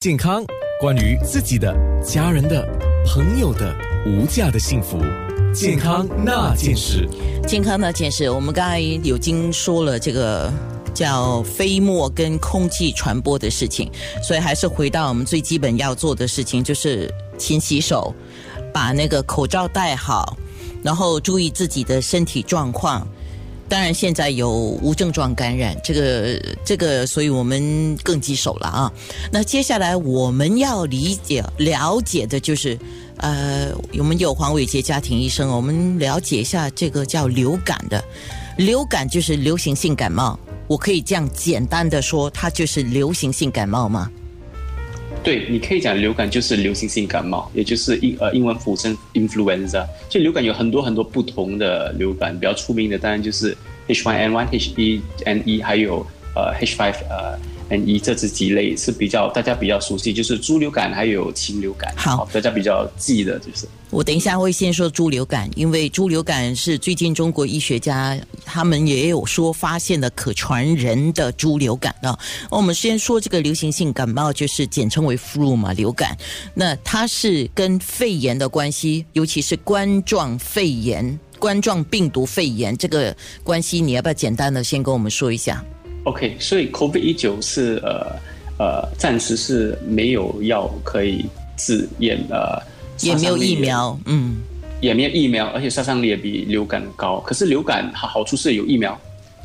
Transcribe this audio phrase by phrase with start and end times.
[0.00, 0.42] 健康，
[0.80, 2.66] 关于自己的、家人的、
[3.04, 3.76] 朋友的
[4.06, 4.98] 无价的幸福，
[5.52, 7.06] 健康那件事。
[7.46, 10.50] 健康那件事，我们刚才有经说了这个
[10.94, 13.92] 叫飞沫跟空气传播的事情，
[14.26, 18.14] 所以还是回到我们最基本要做的事情，就是勤洗手，
[18.72, 20.34] 把那个口罩戴好，
[20.82, 23.06] 然后注意自己的身体状况。
[23.70, 28.92] 当然，现在有无症状感染，这个这个，所以我们更棘手了啊。
[29.30, 32.76] 那接下来我们要理解了解的就是，
[33.18, 38.02] 呃，我们有黄伟杰家庭医生，我们了解一下这个叫流感的，
[38.58, 44.10] 流感就是流行性感冒，我可以这样简单的说，它就是流行性感冒吗？
[45.22, 49.86] 对，你可以讲流感就是流行性感冒，也就是英呃英文复称 influenza。
[50.08, 53.54] 就流感有很多很多不同的流感，比较出名的当然就是
[53.88, 57.38] H1N1、H1N1，还有呃 H5 呃
[57.70, 61.94] N1 这只几类是比较大家比较熟悉，就是猪流感还有禽流感。
[61.96, 63.66] 好，大家比较记得就是。
[63.90, 72.16] 我等一下会先说猪流感，因为猪流感是最近中国医学家他们也有说发现的可传人的猪流感啊。
[72.50, 76.16] 我们先说这个流行性感冒，就是简称为 flu 嘛，流感。
[76.54, 85.64] 那它是跟肺炎的关系，尤其是冠状肺炎、冠状病毒肺炎这个关系，你要不要简单的先跟我们说一下
[86.04, 88.06] ？OK，所以 COVID 一九是呃
[88.58, 91.24] 呃暂时是没有药可以
[91.56, 92.60] 治验呃。
[93.02, 94.42] 也没有疫苗，嗯，
[94.82, 97.18] 也没有疫苗，而且杀伤力也比流感高。
[97.20, 98.94] 可是流感好好处是有疫苗，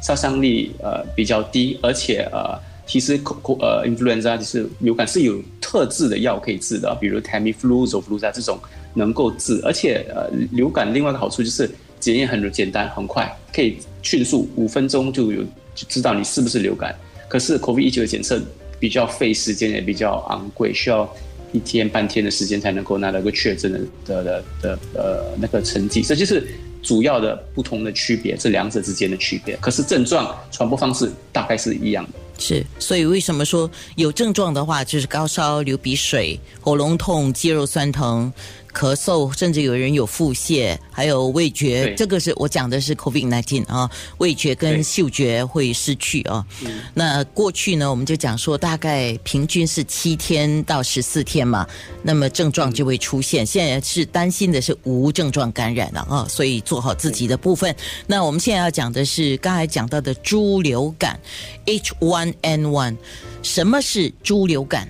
[0.04, 3.18] 杀伤力呃比较低，而且呃其实
[3.62, 8.60] 呃 influenza 就是流感是有特制的药可以治的，比如 Tamiflu、Zofluza 这种
[8.94, 9.62] 能够治。
[9.64, 15.42] 而且呃流感另外一个好处就是检验很简单很快，可以迅速五分钟就有
[15.76, 16.96] 就知道你是不是流感。
[17.28, 18.42] 可是 COVID-19 的检测
[18.80, 21.08] 比较费时间，也比较昂贵，需要。
[21.52, 26.46] 一天半天的时间才能够拿到个确诊的的的的呃那个成绩，这就是
[26.84, 29.56] 主要的不同的区别，这两者之间的区别。
[29.62, 32.20] 可是症状传播方式大概是一样的。
[32.38, 38.34] 是，所以为什么说有症状的话，就是高烧、流鼻水、喉咙痛、肌肉酸疼。
[38.76, 46.46] 咳嗽，甚至有人有腹泻，还有味觉，这个是我讲的是 COVID nineteen 啊，味觉跟嗅觉会失去啊。
[46.94, 51.66] 那过去呢，我们就讲说大概平均是七天到十四天嘛，
[52.04, 53.46] 那么症状就会出现。
[53.46, 57.74] 现在是担心的是无症状感染了啊，所以做好自己的部分。
[58.06, 61.18] 那我们现在要讲的是刚才讲到的猪流感
[61.66, 62.98] H1N1，
[63.42, 64.90] 什么是猪流感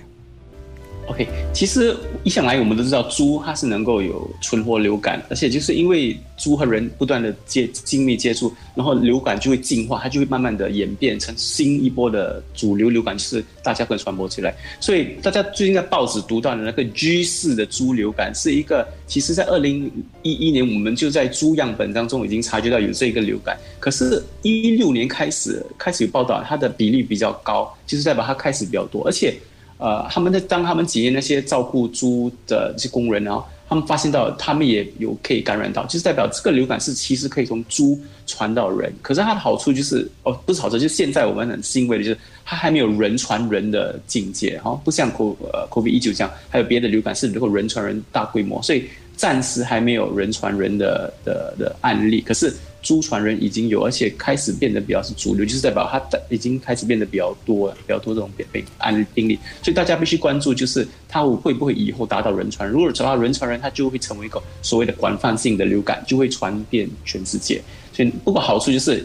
[1.06, 14.54] ？OK，其实一向来我们都知道猪它是能够有存活流感，而且就是因为猪和人不断的接亲密接触，然后流感就会进化，它就会慢慢的演变成新一波的主流流感，就是大家会传播起来。
[14.80, 19.90] 所以大家最近在报纸读到的那个 G 四的猪流感，是一个其实在二零
[20.22, 29.34] 一一年我们就在猪样本当中已经察觉到有这一个流感，可是一六年开始开始有报道，它的比例比较高，就是代表它开始比较多，而且。
[29.78, 38.92] 呃，他们在当他们检验那些照顾猪的这些工人，然后他们发现到他们也有可以感染到，就是代表这个流感是其实可以从猪传到人。
[39.02, 52.20] 可是它的好处就是，哦，不是好处，就是现在我们很欣慰的就是它还没有人传人的境界，哈，不像 CO 呃 COVID 一九这样，还有别的流感是如果人传人大规模，所以暂时还没有人传人的的的案例。
[52.20, 52.54] 可是。
[52.82, 62.72] 猪传人已经有，而且开始变得比较是主流，就是代表它已经开始变得比较多，比较多这种病病案例病例，所以大家必须关注，就是它会不会以后达到人传人？
[62.72, 67.60] 如果找到人传人，它就会成为一个所谓的广泛性的流感，就会传遍全世界。
[67.92, 69.04] 所以不过好处就是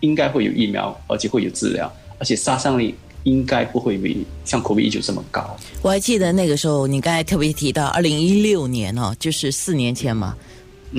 [0.00, 1.88] 应该会有疫苗，而且会有治疗，
[2.18, 2.92] 而且杀伤力
[3.24, 5.56] 应该不会比像 COVID 一九这么高。
[5.82, 10.36] 我还记得那个时候，你刚才特别提到二零一六年哦，就是四年前嘛。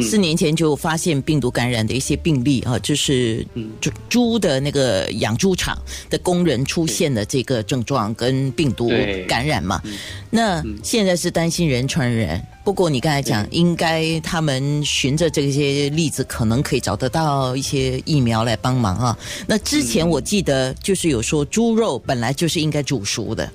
[0.01, 3.45] 四年前就发现病毒感染的一些病例啊，就是
[3.79, 5.77] 猪猪的那个养猪场
[6.09, 8.89] 的工人出现的这个症状跟病毒
[9.27, 9.81] 感染嘛。
[10.29, 19.17] 那现在是担心人传人，不过你刚才讲，应该他们循着这些例子，可能可以找得到一些疫苗来帮忙啊。
[19.45, 23.47] 那之前我记得就是有说，猪肉本来就是应该煮熟的。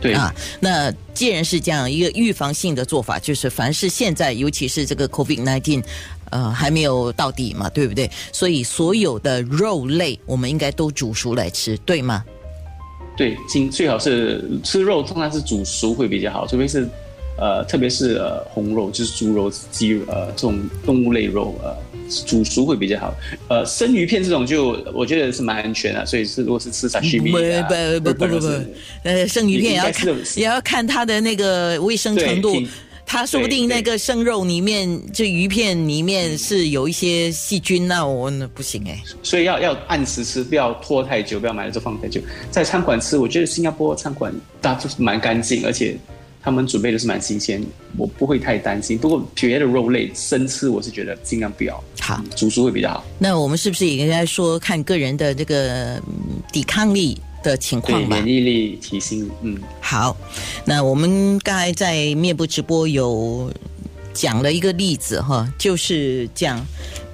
[0.00, 5.82] 对啊，那既然是这样一个预防性的做法，就是凡是现在，尤其是这个 COVID nineteen，
[6.30, 8.10] 呃，还没有到底嘛，对不对？
[8.32, 12.24] 所以所有的肉类，我们应该都煮熟来吃，对吗？
[13.16, 16.86] 对，尽最好是吃肉，通常是煮熟会比较好，除非是
[17.38, 21.74] 呃，特别是呃红肉，就是猪肉、鸡呃这种动物类肉呃。
[22.24, 23.12] 煮熟会比较好。
[23.48, 28.46] 呃，生鱼片这种就我觉得是蛮安全的，所以是如果是吃沙西米啊，不不不不不，
[29.02, 32.62] 呃，生鱼片也要看也要看它的那个卫生程度。
[33.04, 39.00] 它说不定那个生肉里面，就鱼片里面是有一些细菌，那我那不行哎。
[39.22, 42.20] 所以要要按时吃，不要拖太久，不要买了就放太久。
[42.50, 45.96] 在餐馆吃，我觉得新加坡餐馆大就是蛮干净，而且
[46.46, 47.60] 他们准备的是蛮新鲜，
[47.98, 48.96] 我不会太担心。
[48.96, 51.82] 不过别的肉类生吃，我是觉得尽量不要。
[52.00, 53.04] 好，煮熟会比较好。
[53.18, 56.00] 那我们是不是也应该说看个人的这个
[56.52, 57.18] 抵抗力？
[57.42, 60.16] 的情况吧，免疫力提升，嗯，好，
[60.64, 63.52] 那我们刚才在面部直播有
[64.12, 66.64] 讲了一个例子哈，就是讲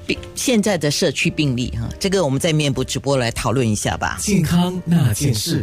[0.06, 4.16] 病现在的社区病例哈，这个我们在面部直播来讨论一下吧。
[4.22, 5.62] 健康那件事。